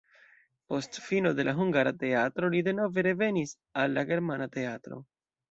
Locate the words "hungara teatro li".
1.59-2.63